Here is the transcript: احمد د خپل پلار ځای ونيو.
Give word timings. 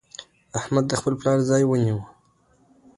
احمد 0.59 0.83
د 0.87 0.93
خپل 0.99 1.13
پلار 1.19 1.37
ځای 1.49 1.63
ونيو. 1.65 1.99